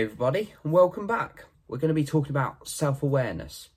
Everybody, 0.00 0.54
and 0.64 0.72
welcome 0.72 1.06
back. 1.06 1.44
We're 1.68 1.76
going 1.76 1.90
to 1.90 1.94
be 1.94 2.06
talking 2.06 2.30
about 2.30 2.66
self 2.66 3.02
awareness. 3.02 3.68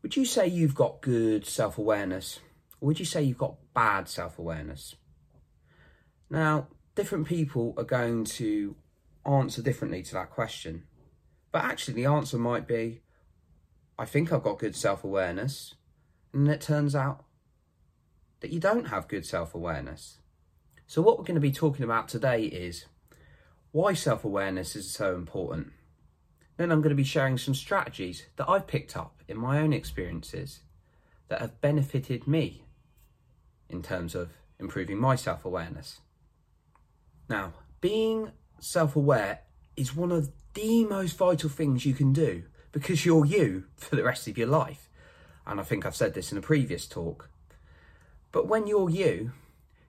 Would 0.00 0.16
you 0.16 0.24
say 0.24 0.46
you've 0.46 0.74
got 0.74 1.02
good 1.02 1.44
self 1.44 1.76
awareness, 1.76 2.40
would 2.80 2.98
you 2.98 3.04
say 3.04 3.22
you've 3.22 3.36
got 3.36 3.56
bad 3.74 4.08
self 4.08 4.38
awareness? 4.38 4.96
Now, 6.30 6.68
different 6.94 7.26
people 7.26 7.74
are 7.76 7.84
going 7.84 8.24
to 8.24 8.74
answer 9.26 9.60
differently 9.60 10.02
to 10.04 10.14
that 10.14 10.30
question, 10.30 10.84
but 11.52 11.64
actually, 11.64 11.92
the 11.92 12.06
answer 12.06 12.38
might 12.38 12.66
be 12.66 13.02
I 13.98 14.06
think 14.06 14.32
I've 14.32 14.42
got 14.42 14.58
good 14.58 14.74
self 14.74 15.04
awareness, 15.04 15.74
and 16.32 16.48
it 16.48 16.62
turns 16.62 16.96
out 16.96 17.26
that 18.40 18.50
you 18.50 18.58
don't 18.58 18.86
have 18.86 19.06
good 19.06 19.26
self 19.26 19.54
awareness. 19.54 20.16
So, 20.86 21.02
what 21.02 21.18
we're 21.18 21.26
going 21.26 21.34
to 21.34 21.42
be 21.42 21.52
talking 21.52 21.84
about 21.84 22.08
today 22.08 22.44
is 22.44 22.86
why 23.72 23.94
self 23.94 24.24
awareness 24.24 24.76
is 24.76 24.90
so 24.90 25.14
important. 25.14 25.72
Then 26.58 26.70
I'm 26.70 26.82
going 26.82 26.90
to 26.90 26.94
be 26.94 27.04
sharing 27.04 27.38
some 27.38 27.54
strategies 27.54 28.26
that 28.36 28.48
I've 28.48 28.66
picked 28.66 28.96
up 28.96 29.22
in 29.26 29.38
my 29.38 29.58
own 29.58 29.72
experiences 29.72 30.60
that 31.28 31.40
have 31.40 31.60
benefited 31.62 32.26
me 32.26 32.64
in 33.70 33.82
terms 33.82 34.14
of 34.14 34.34
improving 34.60 34.98
my 34.98 35.16
self 35.16 35.44
awareness. 35.44 36.00
Now, 37.28 37.54
being 37.80 38.32
self 38.60 38.94
aware 38.94 39.40
is 39.76 39.96
one 39.96 40.12
of 40.12 40.30
the 40.52 40.84
most 40.84 41.16
vital 41.16 41.48
things 41.48 41.86
you 41.86 41.94
can 41.94 42.12
do 42.12 42.44
because 42.72 43.06
you're 43.06 43.24
you 43.24 43.64
for 43.76 43.96
the 43.96 44.04
rest 44.04 44.28
of 44.28 44.36
your 44.36 44.48
life. 44.48 44.90
And 45.46 45.58
I 45.58 45.62
think 45.62 45.86
I've 45.86 45.96
said 45.96 46.12
this 46.12 46.30
in 46.30 46.38
a 46.38 46.42
previous 46.42 46.86
talk. 46.86 47.30
But 48.30 48.46
when 48.46 48.66
you're 48.66 48.90
you, 48.90 49.32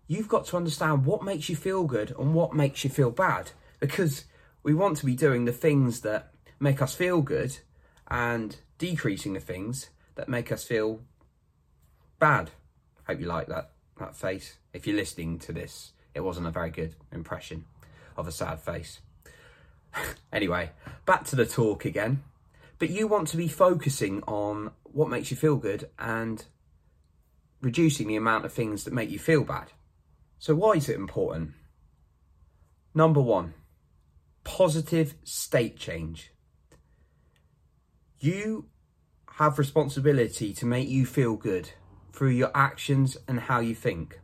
you've 0.08 0.30
got 0.30 0.46
to 0.48 0.58
understand 0.58 1.06
what 1.06 1.24
makes 1.24 1.50
you 1.50 1.56
feel 1.58 1.84
good 1.84 2.16
and 2.18 2.34
what 2.34 2.54
makes 2.54 2.84
you 2.84 2.90
feel 2.90 3.12
bad 3.12 3.52
because 3.84 4.24
we 4.64 4.74
want 4.74 4.96
to 4.96 5.06
be 5.06 5.14
doing 5.14 5.44
the 5.44 5.52
things 5.52 6.00
that 6.02 6.32
make 6.58 6.82
us 6.82 6.96
feel 6.96 7.22
good 7.22 7.58
and 8.08 8.56
decreasing 8.78 9.34
the 9.34 9.42
things 9.42 9.90
that 10.16 10.30
make 10.30 10.54
us 10.54 10.64
feel 10.64 11.02
bad. 12.18 12.52
Hope 13.06 13.20
you 13.20 13.26
like 13.26 13.48
that 13.48 13.72
that 14.00 14.16
face. 14.16 14.56
If 14.72 14.88
you're 14.88 14.96
listening 14.96 15.38
to 15.40 15.52
this, 15.52 15.92
it 16.16 16.22
wasn't 16.22 16.48
a 16.48 16.52
very 16.52 16.70
good 16.70 16.96
impression 17.12 17.66
of 18.16 18.26
a 18.26 18.32
sad 18.32 18.62
face. 18.62 19.02
anyway, 20.32 20.72
back 21.06 21.26
to 21.26 21.36
the 21.36 21.46
talk 21.46 21.84
again. 21.84 22.24
But 22.80 22.90
you 22.90 23.06
want 23.06 23.28
to 23.30 23.38
be 23.38 23.50
focusing 23.50 24.24
on 24.24 24.72
what 24.84 25.10
makes 25.10 25.30
you 25.30 25.36
feel 25.36 25.58
good 25.58 25.90
and 26.00 26.46
reducing 27.60 28.08
the 28.08 28.16
amount 28.16 28.46
of 28.46 28.54
things 28.54 28.86
that 28.86 28.94
make 28.94 29.10
you 29.10 29.20
feel 29.20 29.44
bad. 29.44 29.74
So, 30.40 30.56
why 30.56 30.74
is 30.76 30.88
it 30.88 30.96
important? 30.96 31.52
Number 32.96 33.20
one, 33.20 33.56
positive 34.44 35.16
state 35.24 35.78
change. 35.78 36.32
You 38.20 38.68
have 39.38 39.58
responsibility 39.60 40.54
to 40.54 40.66
make 40.66 40.88
you 40.88 41.06
feel 41.06 41.36
good 41.36 41.72
through 42.12 42.30
your 42.30 42.52
actions 42.54 43.18
and 43.28 43.40
how 43.40 43.60
you 43.60 43.74
think. 43.74 44.20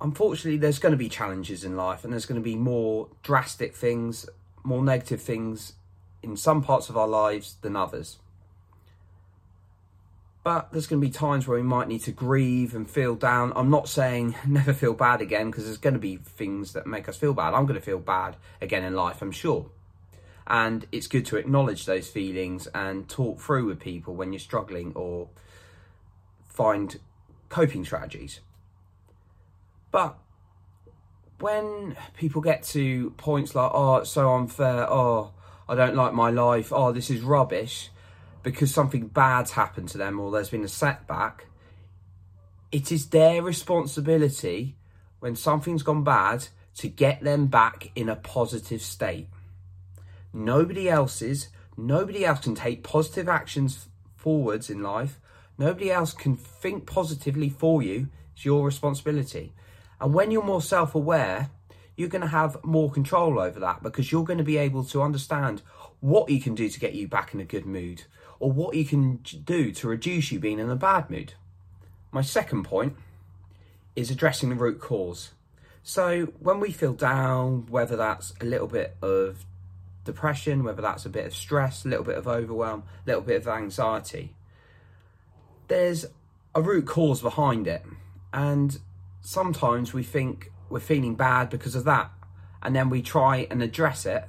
Unfortunately, 0.00 0.58
there's 0.58 0.80
going 0.80 0.92
to 0.92 0.98
be 0.98 1.08
challenges 1.08 1.62
in 1.62 1.76
life 1.76 2.02
and 2.02 2.12
there's 2.12 2.26
going 2.26 2.40
to 2.40 2.44
be 2.44 2.56
more 2.56 3.08
drastic 3.22 3.76
things, 3.76 4.28
more 4.64 4.82
negative 4.82 5.22
things 5.22 5.74
in 6.22 6.36
some 6.36 6.62
parts 6.62 6.88
of 6.88 6.96
our 6.96 7.06
lives 7.06 7.56
than 7.62 7.76
others. 7.76 8.18
But 10.44 10.72
there's 10.72 10.88
going 10.88 11.00
to 11.00 11.06
be 11.06 11.12
times 11.12 11.46
where 11.46 11.56
we 11.56 11.62
might 11.62 11.86
need 11.86 12.00
to 12.00 12.12
grieve 12.12 12.74
and 12.74 12.90
feel 12.90 13.14
down. 13.14 13.52
I'm 13.54 13.70
not 13.70 13.88
saying 13.88 14.34
never 14.46 14.72
feel 14.72 14.94
bad 14.94 15.20
again 15.20 15.50
because 15.50 15.64
there's 15.64 15.78
going 15.78 15.94
to 15.94 16.00
be 16.00 16.16
things 16.16 16.72
that 16.72 16.86
make 16.86 17.08
us 17.08 17.16
feel 17.16 17.32
bad. 17.32 17.54
I'm 17.54 17.66
going 17.66 17.78
to 17.78 17.84
feel 17.84 18.00
bad 18.00 18.36
again 18.60 18.82
in 18.82 18.94
life, 18.94 19.22
I'm 19.22 19.32
sure. 19.32 19.70
And 20.46 20.86
it's 20.90 21.06
good 21.06 21.24
to 21.26 21.36
acknowledge 21.36 21.86
those 21.86 22.08
feelings 22.08 22.66
and 22.74 23.08
talk 23.08 23.40
through 23.40 23.66
with 23.66 23.78
people 23.78 24.14
when 24.14 24.32
you're 24.32 24.40
struggling 24.40 24.92
or 24.96 25.28
find 26.48 26.98
coping 27.48 27.84
strategies. 27.84 28.40
But 29.92 30.18
when 31.38 31.96
people 32.16 32.40
get 32.40 32.62
to 32.64 33.10
points 33.10 33.54
like, 33.54 33.70
oh, 33.72 33.96
it's 33.96 34.10
so 34.10 34.34
unfair, 34.34 34.90
oh, 34.90 35.32
I 35.68 35.74
don't 35.74 35.94
like 35.94 36.12
my 36.12 36.30
life, 36.30 36.72
oh, 36.72 36.92
this 36.92 37.10
is 37.10 37.20
rubbish, 37.20 37.90
because 38.42 38.72
something 38.72 39.08
bad's 39.08 39.52
happened 39.52 39.88
to 39.90 39.98
them 39.98 40.18
or 40.18 40.30
there's 40.30 40.50
been 40.50 40.64
a 40.64 40.68
setback, 40.68 41.46
it 42.70 42.90
is 42.90 43.08
their 43.10 43.42
responsibility 43.42 44.76
when 45.20 45.36
something's 45.36 45.82
gone 45.82 46.04
bad 46.04 46.48
to 46.76 46.88
get 46.88 47.22
them 47.22 47.46
back 47.46 47.90
in 47.94 48.08
a 48.08 48.16
positive 48.16 48.82
state. 48.82 49.28
Nobody 50.32 50.88
else's, 50.88 51.48
nobody 51.76 52.24
else 52.24 52.40
can 52.40 52.54
take 52.54 52.82
positive 52.82 53.28
actions 53.28 53.88
forwards 54.16 54.70
in 54.70 54.82
life. 54.82 55.20
Nobody 55.58 55.90
else 55.90 56.12
can 56.12 56.36
think 56.36 56.86
positively 56.86 57.50
for 57.50 57.82
you. 57.82 58.08
It's 58.34 58.44
your 58.44 58.64
responsibility. 58.64 59.52
And 60.00 60.14
when 60.14 60.30
you're 60.30 60.42
more 60.42 60.62
self 60.62 60.94
aware, 60.94 61.50
you're 61.96 62.08
going 62.08 62.22
to 62.22 62.28
have 62.28 62.56
more 62.64 62.90
control 62.90 63.38
over 63.38 63.60
that 63.60 63.82
because 63.82 64.10
you're 64.10 64.24
going 64.24 64.38
to 64.38 64.44
be 64.44 64.56
able 64.56 64.84
to 64.84 65.02
understand 65.02 65.62
what 66.00 66.30
you 66.30 66.40
can 66.40 66.54
do 66.54 66.68
to 66.68 66.80
get 66.80 66.94
you 66.94 67.06
back 67.06 67.34
in 67.34 67.40
a 67.40 67.44
good 67.44 67.66
mood 67.66 68.04
or 68.42 68.50
what 68.50 68.74
you 68.74 68.84
can 68.84 69.18
do 69.44 69.70
to 69.70 69.86
reduce 69.86 70.32
you 70.32 70.40
being 70.40 70.58
in 70.58 70.68
a 70.68 70.74
bad 70.74 71.08
mood. 71.08 71.34
My 72.10 72.22
second 72.22 72.64
point 72.64 72.96
is 73.94 74.10
addressing 74.10 74.48
the 74.48 74.56
root 74.56 74.80
cause. 74.80 75.30
So, 75.84 76.26
when 76.40 76.58
we 76.58 76.72
feel 76.72 76.92
down, 76.92 77.66
whether 77.70 77.94
that's 77.94 78.34
a 78.40 78.44
little 78.44 78.66
bit 78.66 78.96
of 79.00 79.46
depression, 80.04 80.64
whether 80.64 80.82
that's 80.82 81.06
a 81.06 81.08
bit 81.08 81.24
of 81.24 81.36
stress, 81.36 81.84
a 81.84 81.88
little 81.88 82.04
bit 82.04 82.18
of 82.18 82.26
overwhelm, 82.26 82.82
a 83.06 83.10
little 83.10 83.22
bit 83.22 83.36
of 83.36 83.46
anxiety, 83.46 84.34
there's 85.68 86.04
a 86.52 86.60
root 86.60 86.86
cause 86.86 87.22
behind 87.22 87.68
it. 87.68 87.84
And 88.32 88.76
sometimes 89.20 89.94
we 89.94 90.02
think 90.02 90.50
we're 90.68 90.80
feeling 90.80 91.14
bad 91.14 91.48
because 91.48 91.76
of 91.76 91.84
that. 91.84 92.10
And 92.60 92.74
then 92.74 92.90
we 92.90 93.02
try 93.02 93.46
and 93.52 93.62
address 93.62 94.04
it, 94.04 94.24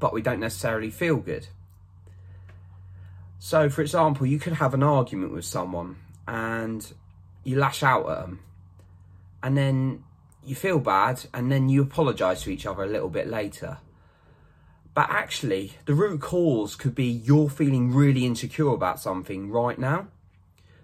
but 0.00 0.14
we 0.14 0.22
don't 0.22 0.40
necessarily 0.40 0.90
feel 0.90 1.16
good. 1.16 1.48
So, 3.46 3.70
for 3.70 3.80
example, 3.80 4.26
you 4.26 4.40
could 4.40 4.54
have 4.54 4.74
an 4.74 4.82
argument 4.82 5.32
with 5.32 5.44
someone 5.44 5.98
and 6.26 6.84
you 7.44 7.56
lash 7.56 7.84
out 7.84 8.10
at 8.10 8.22
them, 8.22 8.40
and 9.40 9.56
then 9.56 10.02
you 10.44 10.56
feel 10.56 10.80
bad, 10.80 11.26
and 11.32 11.52
then 11.52 11.68
you 11.68 11.80
apologize 11.80 12.42
to 12.42 12.50
each 12.50 12.66
other 12.66 12.82
a 12.82 12.88
little 12.88 13.08
bit 13.08 13.28
later. 13.28 13.78
But 14.94 15.10
actually, 15.10 15.74
the 15.84 15.94
root 15.94 16.20
cause 16.20 16.74
could 16.74 16.96
be 16.96 17.04
you're 17.04 17.48
feeling 17.48 17.94
really 17.94 18.26
insecure 18.26 18.70
about 18.70 18.98
something 18.98 19.48
right 19.48 19.78
now. 19.78 20.08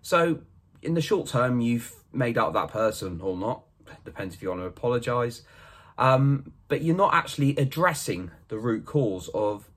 So, 0.01 0.43
in 0.83 0.95
the 0.95 1.01
short 1.01 1.27
term, 1.27 1.61
you've 1.61 1.93
made 2.13 2.39
up 2.39 2.53
that 2.53 2.69
person 2.69 3.21
or 3.21 3.37
not. 3.37 3.65
Depends 4.05 4.37
if 4.37 4.43
you 4.43 4.51
want 4.51 4.61
to 4.61 4.67
apologize. 4.67 5.43
Um, 5.99 6.53
but 6.69 6.83
you're 6.83 6.95
not 6.95 7.13
actually 7.13 7.57
addressing 7.57 8.31
the 8.47 8.59
root 8.59 8.87
cause 8.87 9.29
of 9.35 9.69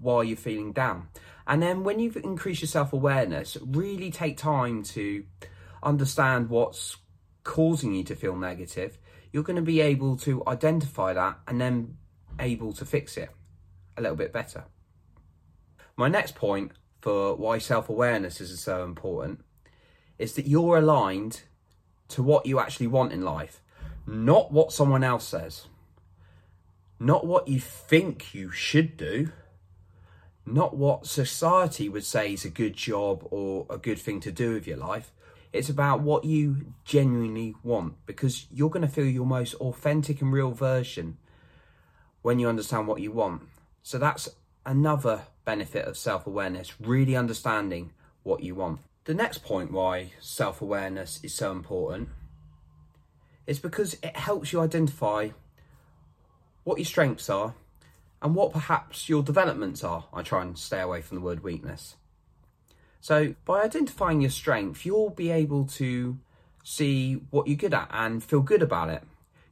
why 0.00 0.22
you're 0.22 0.36
feeling 0.36 0.70
down. 0.70 1.08
And 1.48 1.62
then 1.62 1.82
when 1.82 1.98
you've 1.98 2.18
increased 2.18 2.60
your 2.60 2.68
self 2.68 2.92
awareness, 2.92 3.56
really 3.64 4.10
take 4.10 4.36
time 4.36 4.82
to 4.84 5.24
understand 5.82 6.50
what's 6.50 6.98
causing 7.42 7.94
you 7.94 8.04
to 8.04 8.14
feel 8.14 8.36
negative. 8.36 8.98
You're 9.32 9.42
going 9.42 9.56
to 9.56 9.62
be 9.62 9.80
able 9.80 10.18
to 10.18 10.42
identify 10.46 11.14
that 11.14 11.38
and 11.48 11.58
then 11.58 11.96
able 12.38 12.74
to 12.74 12.84
fix 12.84 13.16
it 13.16 13.30
a 13.96 14.02
little 14.02 14.16
bit 14.16 14.32
better. 14.32 14.64
My 15.96 16.08
next 16.08 16.34
point 16.34 16.72
for 17.00 17.34
why 17.34 17.58
self 17.58 17.88
awareness 17.88 18.42
is 18.42 18.60
so 18.60 18.84
important 18.84 19.40
is 20.18 20.34
that 20.34 20.46
you're 20.46 20.76
aligned 20.76 21.42
to 22.08 22.22
what 22.22 22.44
you 22.44 22.60
actually 22.60 22.88
want 22.88 23.12
in 23.12 23.22
life, 23.22 23.62
not 24.06 24.52
what 24.52 24.72
someone 24.72 25.02
else 25.02 25.26
says, 25.26 25.66
not 27.00 27.26
what 27.26 27.48
you 27.48 27.58
think 27.58 28.34
you 28.34 28.50
should 28.50 28.98
do 28.98 29.32
not 30.52 30.76
what 30.76 31.06
society 31.06 31.88
would 31.88 32.04
say 32.04 32.32
is 32.32 32.44
a 32.44 32.50
good 32.50 32.74
job 32.74 33.26
or 33.30 33.66
a 33.70 33.78
good 33.78 33.98
thing 33.98 34.20
to 34.20 34.32
do 34.32 34.54
with 34.54 34.66
your 34.66 34.76
life. 34.76 35.12
It's 35.52 35.68
about 35.68 36.00
what 36.00 36.24
you 36.24 36.74
genuinely 36.84 37.54
want 37.62 37.94
because 38.06 38.46
you're 38.50 38.70
going 38.70 38.86
to 38.86 38.92
feel 38.92 39.06
your 39.06 39.26
most 39.26 39.54
authentic 39.54 40.20
and 40.20 40.32
real 40.32 40.50
version 40.50 41.16
when 42.22 42.38
you 42.38 42.48
understand 42.48 42.86
what 42.86 43.00
you 43.00 43.12
want. 43.12 43.42
So 43.82 43.98
that's 43.98 44.28
another 44.66 45.22
benefit 45.44 45.86
of 45.86 45.96
self 45.96 46.26
awareness, 46.26 46.78
really 46.80 47.16
understanding 47.16 47.92
what 48.22 48.42
you 48.42 48.54
want. 48.54 48.80
The 49.04 49.14
next 49.14 49.42
point 49.42 49.72
why 49.72 50.12
self 50.20 50.60
awareness 50.60 51.20
is 51.22 51.34
so 51.34 51.52
important 51.52 52.10
is 53.46 53.58
because 53.58 53.94
it 54.02 54.14
helps 54.14 54.52
you 54.52 54.60
identify 54.60 55.30
what 56.64 56.76
your 56.76 56.84
strengths 56.84 57.30
are 57.30 57.54
and 58.20 58.34
what 58.34 58.52
perhaps 58.52 59.08
your 59.08 59.22
developments 59.22 59.84
are. 59.84 60.06
I 60.12 60.22
try 60.22 60.42
and 60.42 60.58
stay 60.58 60.80
away 60.80 61.02
from 61.02 61.16
the 61.16 61.22
word 61.22 61.42
weakness. 61.42 61.96
So, 63.00 63.34
by 63.44 63.62
identifying 63.62 64.20
your 64.20 64.30
strength, 64.30 64.84
you'll 64.84 65.10
be 65.10 65.30
able 65.30 65.66
to 65.66 66.18
see 66.64 67.14
what 67.30 67.46
you're 67.46 67.56
good 67.56 67.74
at 67.74 67.88
and 67.92 68.22
feel 68.22 68.40
good 68.40 68.62
about 68.62 68.90
it. 68.90 69.02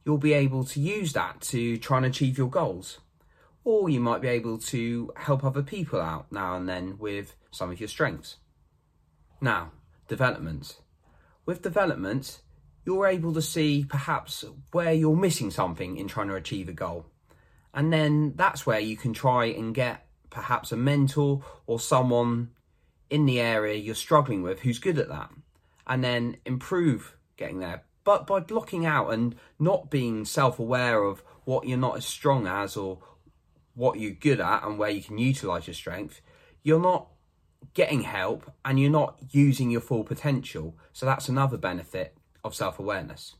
You'll 0.05 0.17
be 0.17 0.33
able 0.33 0.63
to 0.65 0.79
use 0.79 1.13
that 1.13 1.41
to 1.41 1.77
try 1.77 1.97
and 1.97 2.05
achieve 2.05 2.37
your 2.37 2.49
goals. 2.49 2.99
or 3.67 3.89
you 3.89 3.99
might 3.99 4.21
be 4.21 4.29
able 4.29 4.57
to 4.57 5.11
help 5.17 5.43
other 5.43 5.61
people 5.61 5.99
out 5.99 6.31
now 6.31 6.55
and 6.55 6.69
then 6.69 6.97
with 6.97 7.35
some 7.51 7.69
of 7.69 7.81
your 7.81 7.89
strengths. 7.89 8.37
Now, 9.41 9.73
development. 10.07 10.77
With 11.45 11.63
development, 11.63 12.39
you're 12.85 13.07
able 13.07 13.33
to 13.33 13.41
see 13.41 13.85
perhaps 13.87 14.45
where 14.71 14.93
you're 14.93 15.17
missing 15.17 15.51
something 15.51 15.97
in 15.97 16.07
trying 16.07 16.29
to 16.29 16.35
achieve 16.35 16.69
a 16.69 16.71
goal. 16.71 17.07
And 17.77 17.93
then 17.93 18.33
that's 18.35 18.65
where 18.65 18.79
you 18.79 18.97
can 18.97 19.13
try 19.13 19.45
and 19.45 19.73
get 19.73 20.07
perhaps 20.31 20.71
a 20.71 20.75
mentor 20.75 21.43
or 21.67 21.79
someone 21.79 22.49
in 23.07 23.27
the 23.27 23.39
area 23.39 23.75
you're 23.75 23.93
struggling 23.93 24.41
with 24.41 24.61
who's 24.61 24.79
good 24.79 24.97
at 24.97 25.09
that. 25.09 25.29
And 25.85 26.03
then 26.03 26.37
improve 26.43 27.15
getting 27.37 27.59
there. 27.59 27.83
But 28.03 28.25
by 28.25 28.39
blocking 28.39 28.87
out 28.87 29.13
and 29.13 29.35
not 29.59 29.91
being 29.91 30.25
self 30.25 30.57
aware 30.57 31.03
of 31.03 31.23
what 31.45 31.67
you're 31.67 31.77
not 31.77 31.97
as 31.97 32.05
strong 32.05 32.47
as 32.47 32.75
or 32.75 32.97
what 33.75 33.99
you're 33.99 34.11
good 34.11 34.41
at 34.41 34.63
and 34.63 34.79
where 34.79 34.89
you 34.89 35.03
can 35.03 35.19
utilize 35.19 35.67
your 35.67 35.75
strength, 35.75 36.19
you're 36.63 36.81
not 36.81 37.09
getting 37.75 38.01
help 38.01 38.51
and 38.65 38.79
you're 38.79 38.89
not 38.89 39.19
using 39.29 39.69
your 39.69 39.81
full 39.81 40.03
potential. 40.03 40.75
So 40.93 41.05
that's 41.05 41.29
another 41.29 41.57
benefit 41.57 42.17
of 42.43 42.55
self 42.55 42.79
awareness. 42.79 43.35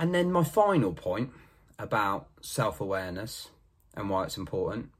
And 0.00 0.12
then 0.12 0.32
my 0.32 0.42
final 0.42 0.92
point 0.94 1.30
about 1.78 2.26
self 2.40 2.80
awareness 2.80 3.50
and 3.98 4.08
why 4.08 4.24
it's 4.24 4.38
important 4.38 4.90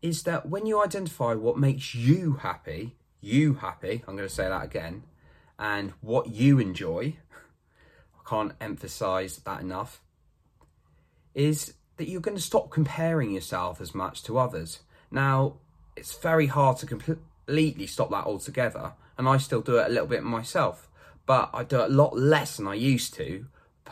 is 0.00 0.22
that 0.22 0.48
when 0.48 0.64
you 0.64 0.80
identify 0.80 1.34
what 1.34 1.58
makes 1.58 1.92
you 1.94 2.34
happy, 2.34 2.94
you 3.20 3.54
happy, 3.54 4.04
I'm 4.06 4.14
going 4.14 4.28
to 4.28 4.34
say 4.34 4.48
that 4.48 4.64
again, 4.64 5.02
and 5.58 5.92
what 6.00 6.28
you 6.28 6.60
enjoy, 6.60 7.16
I 8.14 8.28
can't 8.28 8.52
emphasize 8.60 9.38
that 9.38 9.60
enough, 9.60 10.00
is 11.34 11.74
that 11.96 12.08
you're 12.08 12.20
going 12.20 12.36
to 12.36 12.42
stop 12.42 12.70
comparing 12.70 13.32
yourself 13.32 13.80
as 13.80 13.92
much 13.92 14.22
to 14.24 14.38
others. 14.38 14.80
Now, 15.10 15.54
it's 15.96 16.16
very 16.16 16.46
hard 16.46 16.76
to 16.78 16.86
completely 16.86 17.88
stop 17.88 18.10
that 18.10 18.24
altogether, 18.26 18.92
and 19.16 19.28
I 19.28 19.38
still 19.38 19.62
do 19.62 19.78
it 19.78 19.86
a 19.86 19.90
little 19.90 20.06
bit 20.06 20.22
myself 20.22 20.88
but 21.28 21.50
I 21.52 21.62
do 21.62 21.80
it 21.82 21.90
a 21.90 21.94
lot 21.94 22.16
less 22.16 22.56
than 22.56 22.66
I 22.66 22.74
used 22.74 23.12
to 23.14 23.44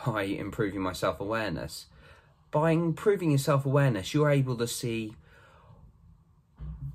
by 0.03 0.23
improving 0.23 0.81
my 0.81 0.91
self 0.91 1.21
awareness. 1.21 1.85
By 2.51 2.71
improving 2.71 3.31
your 3.31 3.39
self 3.39 3.65
awareness, 3.65 4.13
you're 4.13 4.29
able 4.29 4.57
to 4.57 4.67
see 4.67 5.15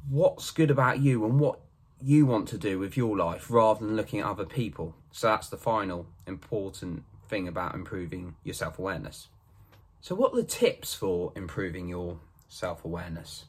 what's 0.09 0.51
good 0.51 0.71
about 0.71 1.01
you 1.01 1.25
and 1.25 1.39
what 1.39 1.61
you 2.01 2.27
want 2.27 2.49
to 2.49 2.59
do 2.59 2.79
with 2.79 2.97
your 2.97 3.17
life 3.17 3.51
rather 3.51 3.85
than 3.85 3.97
looking 3.97 4.21
at 4.21 4.27
other 4.27 4.45
people. 4.45 4.95
So 5.13 5.29
that's 5.29 5.49
the 5.49 5.57
final 5.57 6.07
important 6.27 7.05
thing 7.29 7.47
about 7.47 7.75
improving 7.75 8.35
your 8.45 8.55
self 8.55 8.79
awareness. 8.79 9.29
So, 10.01 10.15
what 10.15 10.33
are 10.33 10.37
the 10.37 10.45
tips 10.45 10.95
for 10.95 11.33
improving 11.37 11.89
your 11.89 12.19
self 12.49 12.85
awareness? 12.85 13.45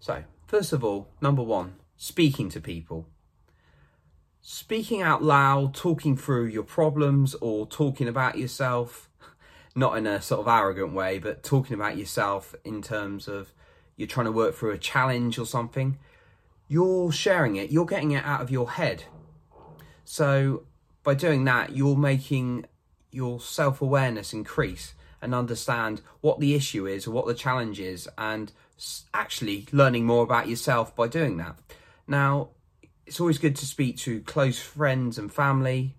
So, 0.00 0.24
first 0.46 0.72
of 0.72 0.82
all, 0.82 1.08
number 1.20 1.42
one, 1.42 1.76
speaking 1.96 2.48
to 2.50 2.60
people 2.60 3.06
speaking 4.48 5.02
out 5.02 5.24
loud, 5.24 5.74
talking 5.74 6.16
through 6.16 6.44
your 6.46 6.62
problems 6.62 7.34
or 7.40 7.66
talking 7.66 8.06
about 8.06 8.38
yourself, 8.38 9.10
not 9.76 9.96
in 9.98 10.06
a 10.06 10.20
sort 10.20 10.40
of 10.40 10.48
arrogant 10.48 10.92
way, 10.94 11.18
but 11.18 11.42
talking 11.42 11.74
about 11.74 11.96
yourself 11.96 12.54
in 12.64 12.80
terms 12.82 13.28
of 13.28 13.52
you're 13.96 14.08
trying 14.08 14.26
to 14.26 14.32
work 14.32 14.54
through 14.54 14.72
a 14.72 14.78
challenge 14.78 15.38
or 15.38 15.46
something, 15.46 15.98
you're 16.66 17.12
sharing 17.12 17.56
it, 17.56 17.70
you're 17.70 17.86
getting 17.86 18.10
it 18.12 18.24
out 18.24 18.40
of 18.40 18.50
your 18.50 18.72
head. 18.72 19.04
So 20.04 20.64
by 21.02 21.14
doing 21.14 21.44
that, 21.44 21.76
you're 21.76 21.96
making 21.96 22.66
your 23.10 23.38
self 23.38 23.80
awareness 23.80 24.32
increase 24.32 24.94
and 25.22 25.34
understand 25.34 26.00
what 26.20 26.40
the 26.40 26.54
issue 26.54 26.86
is 26.86 27.06
what 27.06 27.26
the 27.26 27.34
challenge 27.34 27.78
is, 27.78 28.08
and 28.18 28.52
actually 29.14 29.66
learning 29.72 30.04
more 30.04 30.22
about 30.22 30.48
yourself 30.48 30.94
by 30.96 31.08
doing 31.08 31.36
that. 31.36 31.56
Now, 32.06 32.50
it's 33.06 33.20
always 33.20 33.38
good 33.38 33.56
to 33.56 33.66
speak 33.66 33.96
to 33.98 34.20
close 34.22 34.58
friends 34.58 35.18
and 35.18 35.32
family 35.32 35.96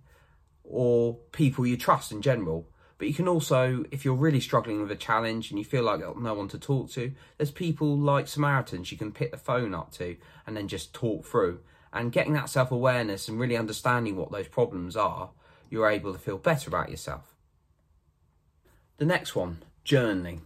or 0.63 1.15
people 1.31 1.65
you 1.65 1.77
trust 1.77 2.11
in 2.11 2.21
general. 2.21 2.67
But 2.97 3.07
you 3.07 3.13
can 3.13 3.27
also, 3.27 3.85
if 3.91 4.03
you're 4.03 4.15
really 4.15 4.39
struggling 4.39 4.81
with 4.81 4.91
a 4.91 4.95
challenge 4.95 5.51
and 5.51 5.59
you 5.59 5.65
feel 5.65 5.83
like 5.83 6.01
oh, 6.01 6.17
no 6.19 6.33
one 6.33 6.47
to 6.49 6.57
talk 6.57 6.89
to, 6.91 7.11
there's 7.37 7.51
people 7.51 7.97
like 7.97 8.27
Samaritans 8.27 8.91
you 8.91 8.97
can 8.97 9.11
pick 9.11 9.31
the 9.31 9.37
phone 9.37 9.75
up 9.75 9.91
to 9.93 10.17
and 10.47 10.57
then 10.57 10.67
just 10.67 10.93
talk 10.93 11.25
through. 11.25 11.59
And 11.93 12.11
getting 12.11 12.33
that 12.33 12.49
self 12.49 12.71
awareness 12.71 13.27
and 13.27 13.39
really 13.39 13.57
understanding 13.57 14.15
what 14.15 14.31
those 14.31 14.47
problems 14.47 14.95
are, 14.95 15.31
you're 15.69 15.89
able 15.89 16.13
to 16.13 16.19
feel 16.19 16.37
better 16.37 16.69
about 16.69 16.89
yourself. 16.89 17.35
The 18.97 19.05
next 19.05 19.35
one, 19.35 19.63
journaling. 19.85 20.41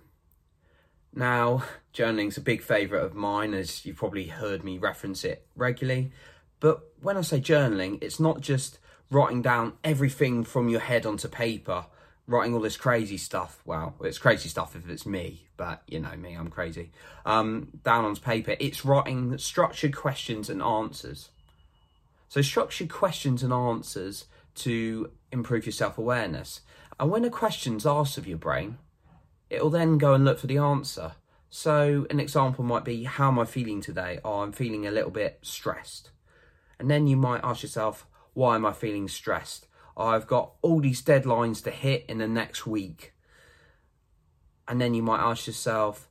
Now, 1.14 1.64
journaling's 1.94 2.38
a 2.38 2.42
big 2.42 2.62
favourite 2.62 3.04
of 3.04 3.16
mine, 3.16 3.54
as 3.54 3.86
you've 3.86 3.98
probably 3.98 4.28
heard 4.28 4.64
me 4.64 4.78
reference 4.78 5.24
it 5.24 5.46
regularly. 5.56 6.12
But 6.60 6.82
when 7.02 7.18
I 7.18 7.22
say 7.22 7.40
journaling, 7.40 7.98
it's 8.02 8.20
not 8.20 8.42
just 8.42 8.78
writing 9.10 9.42
down 9.42 9.74
everything 9.84 10.44
from 10.44 10.70
your 10.70 10.80
head 10.80 11.06
onto 11.06 11.28
paper, 11.28 11.86
writing 12.32 12.54
all 12.54 12.62
this 12.62 12.78
crazy 12.78 13.18
stuff. 13.18 13.62
Well, 13.66 13.96
it's 14.02 14.18
crazy 14.18 14.50
stuff 14.50 14.76
if 14.76 14.90
it's 14.90 15.06
me, 15.06 15.48
but 15.58 15.84
you 15.88 16.00
know 16.00 16.16
me, 16.16 16.34
I'm 16.34 16.50
crazy. 16.50 16.92
Um, 17.26 17.70
down 17.84 18.06
onto 18.06 18.22
paper, 18.22 18.56
it's 18.60 18.86
writing 18.86 19.38
structured 19.38 19.96
questions 19.96 20.50
and 20.50 20.62
answers. 20.62 21.30
So, 22.30 22.42
structured 22.42 22.90
questions 22.90 23.44
and 23.44 23.54
answers 23.54 24.26
to 24.56 25.12
improve 25.32 25.66
your 25.66 25.74
self 25.74 25.98
awareness. 25.98 26.62
And 27.00 27.12
when 27.12 27.26
a 27.26 27.30
question's 27.30 27.86
asked 27.86 28.18
of 28.18 28.28
your 28.28 28.38
brain, 28.38 28.78
it'll 29.50 29.70
then 29.70 29.98
go 29.98 30.14
and 30.14 30.24
look 30.24 30.40
for 30.40 30.48
the 30.48 30.58
answer. 30.58 31.14
So, 31.50 32.08
an 32.10 32.20
example 32.20 32.64
might 32.64 32.86
be 32.86 33.04
How 33.04 33.28
am 33.28 33.40
I 33.40 33.46
feeling 33.46 33.82
today? 33.82 34.20
Oh, 34.24 34.40
I'm 34.40 34.54
feeling 34.54 34.88
a 34.88 34.92
little 34.92 35.12
bit 35.12 35.40
stressed. 35.42 36.12
And 36.80 36.90
then 36.90 37.06
you 37.08 37.18
might 37.18 37.42
ask 37.44 37.62
yourself, 37.62 38.08
why 38.34 38.56
am 38.56 38.66
I 38.66 38.72
feeling 38.72 39.08
stressed? 39.08 39.68
I've 39.96 40.28
got 40.28 40.54
all 40.62 40.80
these 40.80 41.02
deadlines 41.02 41.64
to 41.64 41.72
hit 41.72 42.06
in 42.08 42.20
the 42.20 42.28
next 42.28 42.66
week. 42.66 43.14
And 44.68 44.80
then 44.80 44.94
you 44.94 45.04
might 45.04 45.20
ask 45.20 45.48
yourself, 45.48 46.08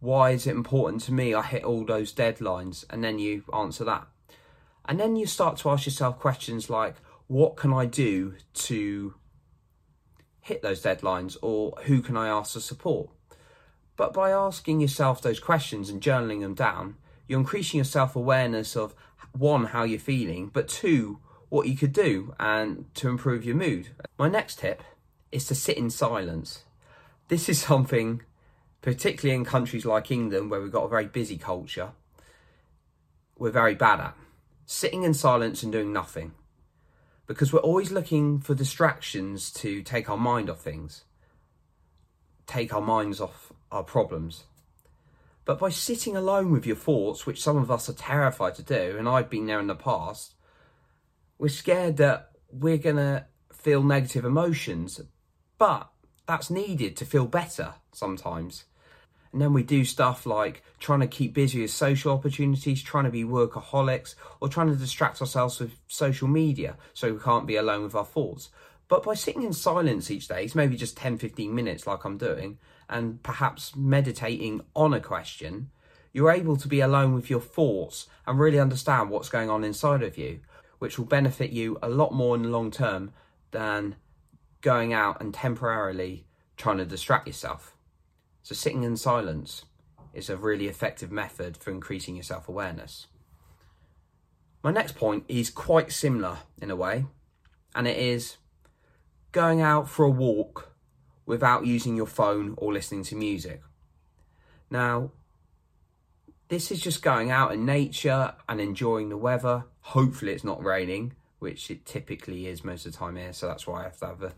why 0.00 0.30
is 0.30 0.46
it 0.46 0.52
important 0.52 1.02
to 1.02 1.12
me 1.12 1.34
I 1.34 1.42
hit 1.42 1.64
all 1.64 1.84
those 1.84 2.12
deadlines? 2.12 2.84
And 2.90 3.02
then 3.04 3.18
you 3.18 3.44
answer 3.54 3.84
that. 3.84 4.06
And 4.84 4.98
then 4.98 5.16
you 5.16 5.26
start 5.26 5.58
to 5.58 5.70
ask 5.70 5.86
yourself 5.86 6.18
questions 6.18 6.70
like, 6.70 6.96
what 7.26 7.56
can 7.56 7.72
I 7.72 7.86
do 7.86 8.34
to 8.54 9.14
hit 10.40 10.62
those 10.62 10.82
deadlines? 10.82 11.36
Or 11.42 11.72
who 11.84 12.02
can 12.02 12.16
I 12.16 12.28
ask 12.28 12.54
for 12.54 12.60
support? 12.60 13.10
But 13.96 14.12
by 14.12 14.30
asking 14.30 14.80
yourself 14.80 15.20
those 15.20 15.38
questions 15.38 15.90
and 15.90 16.00
journaling 16.00 16.40
them 16.40 16.54
down, 16.54 16.96
you're 17.28 17.38
increasing 17.38 17.78
your 17.78 17.84
self 17.84 18.16
awareness 18.16 18.74
of 18.74 18.94
one, 19.32 19.66
how 19.66 19.84
you're 19.84 20.00
feeling, 20.00 20.50
but 20.52 20.68
two, 20.68 21.20
what 21.50 21.68
you 21.68 21.76
could 21.76 21.92
do 21.92 22.34
and 22.40 22.86
to 22.94 23.08
improve 23.08 23.44
your 23.44 23.56
mood. 23.56 23.88
My 24.18 24.28
next 24.28 24.60
tip 24.60 24.82
is 25.30 25.46
to 25.46 25.54
sit 25.54 25.76
in 25.76 25.90
silence. 25.90 26.64
This 27.28 27.48
is 27.48 27.60
something, 27.60 28.22
particularly 28.80 29.36
in 29.36 29.44
countries 29.44 29.84
like 29.84 30.10
England, 30.10 30.50
where 30.50 30.60
we've 30.60 30.72
got 30.72 30.84
a 30.84 30.88
very 30.88 31.06
busy 31.06 31.36
culture, 31.36 31.90
we're 33.38 33.50
very 33.50 33.74
bad 33.74 34.00
at. 34.00 34.16
Sitting 34.64 35.02
in 35.02 35.14
silence 35.14 35.62
and 35.62 35.72
doing 35.72 35.92
nothing. 35.92 36.32
Because 37.26 37.52
we're 37.52 37.60
always 37.60 37.90
looking 37.90 38.40
for 38.40 38.54
distractions 38.54 39.52
to 39.52 39.82
take 39.82 40.08
our 40.08 40.16
mind 40.16 40.50
off 40.50 40.60
things, 40.60 41.04
take 42.46 42.74
our 42.74 42.80
minds 42.80 43.20
off 43.20 43.52
our 43.70 43.84
problems. 43.84 44.44
But 45.44 45.58
by 45.58 45.70
sitting 45.70 46.16
alone 46.16 46.52
with 46.52 46.66
your 46.66 46.76
thoughts, 46.76 47.26
which 47.26 47.42
some 47.42 47.56
of 47.56 47.70
us 47.70 47.88
are 47.88 47.94
terrified 47.94 48.56
to 48.56 48.62
do, 48.62 48.96
and 48.98 49.08
I've 49.08 49.30
been 49.30 49.46
there 49.46 49.60
in 49.60 49.68
the 49.68 49.74
past, 49.74 50.34
we're 51.40 51.48
scared 51.48 51.96
that 51.96 52.32
we're 52.52 52.76
going 52.76 52.96
to 52.96 53.24
feel 53.52 53.82
negative 53.82 54.26
emotions. 54.26 55.00
But 55.56 55.88
that's 56.26 56.50
needed 56.50 56.96
to 56.98 57.06
feel 57.06 57.24
better 57.24 57.74
sometimes. 57.92 58.64
And 59.32 59.40
then 59.40 59.54
we 59.54 59.62
do 59.62 59.84
stuff 59.84 60.26
like 60.26 60.62
trying 60.80 61.00
to 61.00 61.06
keep 61.06 61.32
busy 61.32 61.62
with 61.62 61.70
social 61.70 62.12
opportunities, 62.12 62.82
trying 62.82 63.04
to 63.04 63.10
be 63.10 63.24
workaholics, 63.24 64.16
or 64.40 64.48
trying 64.48 64.68
to 64.68 64.76
distract 64.76 65.20
ourselves 65.20 65.58
with 65.58 65.72
social 65.88 66.28
media 66.28 66.76
so 66.92 67.12
we 67.12 67.18
can't 67.18 67.46
be 67.46 67.56
alone 67.56 67.84
with 67.84 67.94
our 67.94 68.04
thoughts. 68.04 68.50
But 68.88 69.02
by 69.02 69.14
sitting 69.14 69.42
in 69.42 69.52
silence 69.54 70.10
each 70.10 70.28
day, 70.28 70.44
it's 70.44 70.54
maybe 70.54 70.76
just 70.76 70.96
10 70.96 71.16
15 71.18 71.54
minutes 71.54 71.86
like 71.86 72.04
I'm 72.04 72.18
doing, 72.18 72.58
and 72.88 73.22
perhaps 73.22 73.74
meditating 73.76 74.60
on 74.74 74.92
a 74.92 75.00
question, 75.00 75.70
you're 76.12 76.32
able 76.32 76.56
to 76.56 76.68
be 76.68 76.80
alone 76.80 77.14
with 77.14 77.30
your 77.30 77.40
thoughts 77.40 78.08
and 78.26 78.38
really 78.38 78.58
understand 78.58 79.08
what's 79.08 79.28
going 79.28 79.48
on 79.48 79.62
inside 79.62 80.02
of 80.02 80.18
you, 80.18 80.40
which 80.80 80.98
will 80.98 81.06
benefit 81.06 81.50
you 81.50 81.78
a 81.82 81.88
lot 81.88 82.12
more 82.12 82.34
in 82.34 82.42
the 82.42 82.48
long 82.48 82.70
term 82.70 83.12
than 83.52 83.94
going 84.60 84.92
out 84.92 85.20
and 85.20 85.32
temporarily 85.32 86.26
trying 86.56 86.78
to 86.78 86.84
distract 86.84 87.26
yourself. 87.26 87.76
So, 88.42 88.54
sitting 88.54 88.82
in 88.82 88.96
silence 88.96 89.64
is 90.12 90.28
a 90.28 90.36
really 90.36 90.66
effective 90.66 91.12
method 91.12 91.56
for 91.56 91.70
increasing 91.70 92.16
your 92.16 92.24
self 92.24 92.48
awareness. 92.48 93.06
My 94.62 94.72
next 94.72 94.96
point 94.96 95.24
is 95.28 95.48
quite 95.48 95.92
similar 95.92 96.38
in 96.60 96.70
a 96.70 96.76
way, 96.76 97.06
and 97.74 97.86
it 97.86 97.96
is 97.96 98.36
going 99.32 99.60
out 99.60 99.88
for 99.88 100.04
a 100.04 100.10
walk 100.10 100.72
without 101.24 101.64
using 101.66 101.96
your 101.96 102.06
phone 102.06 102.54
or 102.56 102.72
listening 102.72 103.04
to 103.04 103.14
music. 103.14 103.62
Now, 104.70 105.12
this 106.48 106.72
is 106.72 106.80
just 106.80 107.02
going 107.02 107.30
out 107.30 107.52
in 107.52 107.64
nature 107.64 108.34
and 108.48 108.60
enjoying 108.60 109.08
the 109.08 109.16
weather. 109.16 109.64
Hopefully, 109.82 110.32
it's 110.32 110.44
not 110.44 110.62
raining, 110.62 111.14
which 111.38 111.70
it 111.70 111.84
typically 111.84 112.46
is 112.46 112.64
most 112.64 112.86
of 112.86 112.92
the 112.92 112.98
time 112.98 113.16
here. 113.16 113.32
So 113.32 113.46
that's 113.46 113.66
why 113.66 113.80
I 113.80 113.82
have 113.84 113.98
to 113.98 114.06
have 114.06 114.22
a 114.22 114.32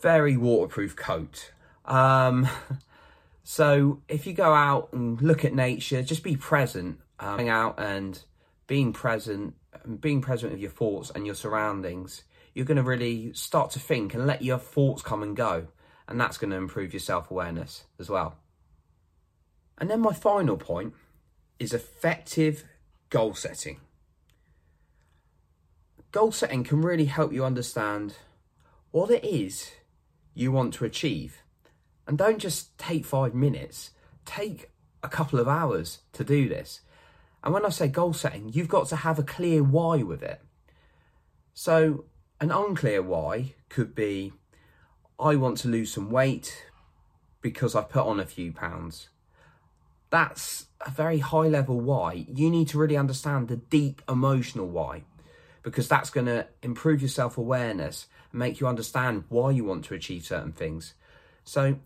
very 0.00 0.36
waterproof 0.36 0.96
coat. 0.96 1.52
Um, 1.84 2.48
so 3.44 4.00
if 4.08 4.26
you 4.26 4.32
go 4.32 4.52
out 4.52 4.92
and 4.92 5.20
look 5.20 5.44
at 5.44 5.54
nature, 5.54 6.02
just 6.02 6.22
be 6.22 6.36
present, 6.36 7.00
um, 7.18 7.38
hang 7.38 7.48
out 7.48 7.78
and 7.78 8.20
being 8.66 8.92
present, 8.92 9.54
being 10.00 10.20
present 10.20 10.52
with 10.52 10.60
your 10.60 10.70
thoughts 10.70 11.10
and 11.10 11.26
your 11.26 11.34
surroundings. 11.34 12.24
You're 12.54 12.66
going 12.66 12.76
to 12.76 12.82
really 12.82 13.32
start 13.32 13.72
to 13.72 13.80
think 13.80 14.14
and 14.14 14.26
let 14.26 14.42
your 14.42 14.58
thoughts 14.58 15.02
come 15.02 15.22
and 15.22 15.36
go, 15.36 15.66
and 16.06 16.20
that's 16.20 16.38
going 16.38 16.50
to 16.50 16.56
improve 16.56 16.92
your 16.92 17.00
self 17.00 17.30
awareness 17.30 17.84
as 17.98 18.08
well. 18.08 18.36
And 19.78 19.90
then 19.90 20.00
my 20.00 20.12
final 20.12 20.56
point 20.56 20.94
is 21.58 21.72
effective 21.72 22.64
goal 23.10 23.34
setting. 23.34 23.80
Goal 26.14 26.30
setting 26.30 26.62
can 26.62 26.80
really 26.80 27.06
help 27.06 27.32
you 27.32 27.44
understand 27.44 28.14
what 28.92 29.10
it 29.10 29.24
is 29.24 29.72
you 30.32 30.52
want 30.52 30.72
to 30.74 30.84
achieve. 30.84 31.42
And 32.06 32.16
don't 32.16 32.38
just 32.38 32.78
take 32.78 33.04
five 33.04 33.34
minutes, 33.34 33.90
take 34.24 34.70
a 35.02 35.08
couple 35.08 35.40
of 35.40 35.48
hours 35.48 36.02
to 36.12 36.22
do 36.22 36.48
this. 36.48 36.82
And 37.42 37.52
when 37.52 37.66
I 37.66 37.70
say 37.70 37.88
goal 37.88 38.12
setting, 38.12 38.52
you've 38.52 38.68
got 38.68 38.86
to 38.90 38.96
have 38.96 39.18
a 39.18 39.24
clear 39.24 39.64
why 39.64 40.04
with 40.04 40.22
it. 40.22 40.40
So, 41.52 42.04
an 42.40 42.52
unclear 42.52 43.02
why 43.02 43.54
could 43.68 43.96
be 43.96 44.34
I 45.18 45.34
want 45.34 45.58
to 45.58 45.68
lose 45.68 45.92
some 45.92 46.12
weight 46.12 46.64
because 47.40 47.74
I've 47.74 47.88
put 47.88 48.06
on 48.06 48.20
a 48.20 48.24
few 48.24 48.52
pounds 48.52 49.08
that's 50.10 50.66
a 50.86 50.92
very 50.92 51.18
high 51.18 51.48
level 51.48 51.80
why. 51.80 52.24
You 52.32 52.48
need 52.48 52.68
to 52.68 52.78
really 52.78 52.96
understand 52.96 53.48
the 53.48 53.56
deep 53.56 54.00
emotional 54.08 54.68
why 54.68 55.02
because 55.64 55.88
that's 55.88 56.10
going 56.10 56.26
to 56.26 56.46
improve 56.62 57.02
your 57.02 57.08
self 57.08 57.36
awareness 57.36 58.06
and 58.30 58.38
make 58.38 58.60
you 58.60 58.68
understand 58.68 59.24
why 59.28 59.50
you 59.50 59.64
want 59.64 59.84
to 59.86 59.94
achieve 59.94 60.24
certain 60.24 60.52
things. 60.52 60.94
So 61.42 61.78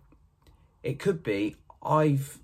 it 0.83 0.99
could 0.99 1.23
be 1.23 1.57
I've 1.83 2.39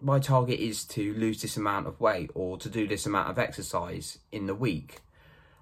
my 0.00 0.20
target 0.20 0.60
is 0.60 0.84
to 0.84 1.12
lose 1.14 1.42
this 1.42 1.56
amount 1.56 1.88
of 1.88 2.00
weight 2.00 2.30
or 2.34 2.56
to 2.58 2.70
do 2.70 2.86
this 2.86 3.04
amount 3.04 3.28
of 3.28 3.38
exercise 3.38 4.18
in 4.30 4.46
the 4.46 4.54
week. 4.54 5.00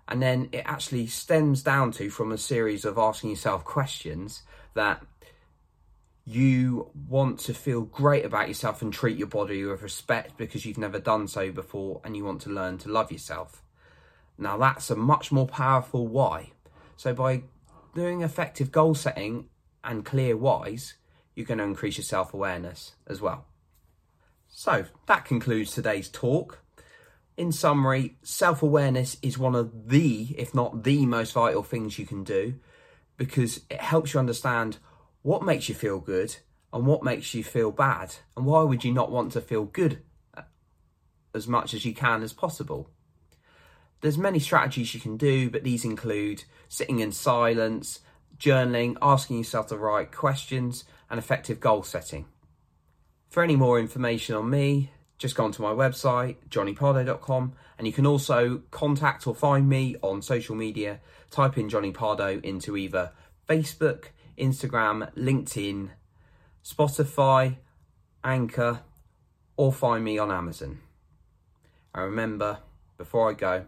And 0.08 0.22
then 0.22 0.50
it 0.52 0.62
actually 0.66 1.06
stems 1.06 1.62
down 1.62 1.90
to 1.92 2.10
from 2.10 2.30
a 2.30 2.38
series 2.38 2.84
of 2.84 2.98
asking 2.98 3.30
yourself 3.30 3.64
questions 3.64 4.42
that 4.74 5.02
you 6.26 6.90
want 7.08 7.38
to 7.38 7.54
feel 7.54 7.80
great 7.82 8.26
about 8.26 8.48
yourself 8.48 8.82
and 8.82 8.92
treat 8.92 9.16
your 9.16 9.26
body 9.26 9.64
with 9.64 9.82
respect 9.82 10.36
because 10.36 10.66
you've 10.66 10.76
never 10.76 10.98
done 10.98 11.26
so 11.26 11.50
before 11.50 12.02
and 12.04 12.16
you 12.16 12.24
want 12.24 12.42
to 12.42 12.50
learn 12.50 12.76
to 12.78 12.90
love 12.90 13.10
yourself. 13.10 13.62
Now, 14.38 14.58
that's 14.58 14.90
a 14.90 14.96
much 14.96 15.32
more 15.32 15.46
powerful 15.46 16.06
why. 16.06 16.52
So, 16.96 17.14
by 17.14 17.44
doing 17.94 18.22
effective 18.22 18.70
goal 18.70 18.94
setting 18.94 19.48
and 19.82 20.04
clear 20.04 20.36
whys, 20.36 20.94
you're 21.34 21.46
going 21.46 21.58
to 21.58 21.64
increase 21.64 21.96
your 21.96 22.04
self 22.04 22.34
awareness 22.34 22.92
as 23.06 23.20
well. 23.20 23.46
So, 24.48 24.86
that 25.06 25.24
concludes 25.24 25.72
today's 25.72 26.08
talk. 26.08 26.60
In 27.36 27.52
summary, 27.52 28.16
self 28.22 28.62
awareness 28.62 29.16
is 29.22 29.38
one 29.38 29.54
of 29.54 29.88
the, 29.88 30.34
if 30.38 30.54
not 30.54 30.84
the 30.84 31.06
most 31.06 31.32
vital 31.32 31.62
things 31.62 31.98
you 31.98 32.06
can 32.06 32.24
do 32.24 32.54
because 33.16 33.60
it 33.70 33.80
helps 33.80 34.14
you 34.14 34.20
understand 34.20 34.78
what 35.22 35.42
makes 35.42 35.68
you 35.68 35.74
feel 35.74 35.98
good 35.98 36.36
and 36.72 36.86
what 36.86 37.02
makes 37.02 37.34
you 37.34 37.42
feel 37.42 37.70
bad 37.70 38.14
and 38.36 38.46
why 38.46 38.62
would 38.62 38.84
you 38.84 38.92
not 38.92 39.10
want 39.10 39.32
to 39.32 39.40
feel 39.40 39.64
good 39.64 40.02
uh, 40.36 40.42
as 41.34 41.48
much 41.48 41.74
as 41.74 41.84
you 41.84 41.94
can 41.94 42.22
as 42.22 42.32
possible 42.32 42.90
there's 44.00 44.18
many 44.18 44.38
strategies 44.38 44.94
you 44.94 45.00
can 45.00 45.16
do 45.16 45.50
but 45.50 45.64
these 45.64 45.84
include 45.84 46.44
sitting 46.68 47.00
in 47.00 47.12
silence 47.12 48.00
journaling 48.38 48.96
asking 49.00 49.38
yourself 49.38 49.68
the 49.68 49.78
right 49.78 50.12
questions 50.12 50.84
and 51.10 51.18
effective 51.18 51.60
goal 51.60 51.82
setting 51.82 52.26
for 53.28 53.42
any 53.42 53.56
more 53.56 53.78
information 53.78 54.34
on 54.34 54.48
me 54.48 54.90
just 55.18 55.34
go 55.34 55.44
onto 55.44 55.62
my 55.62 55.70
website 55.70 56.36
jonnypardoe.com 56.48 57.52
and 57.78 57.86
you 57.86 57.92
can 57.92 58.06
also 58.06 58.62
contact 58.70 59.26
or 59.26 59.34
find 59.34 59.68
me 59.68 59.96
on 60.02 60.20
social 60.20 60.54
media 60.54 61.00
type 61.30 61.56
in 61.56 61.68
jonny 61.68 61.92
pardoe 61.92 62.42
into 62.44 62.76
either 62.76 63.12
facebook 63.48 64.06
Instagram, 64.38 65.12
LinkedIn, 65.14 65.90
Spotify, 66.64 67.56
Anchor, 68.22 68.80
or 69.56 69.72
find 69.72 70.04
me 70.04 70.18
on 70.18 70.30
Amazon. 70.30 70.80
And 71.94 72.04
remember, 72.04 72.58
before 72.98 73.30
I 73.30 73.34
go, 73.34 73.64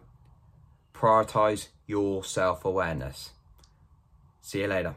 prioritize 0.98 1.68
your 1.86 2.24
self 2.24 2.64
awareness. 2.64 3.30
See 4.42 4.60
you 4.60 4.66
later. 4.66 4.94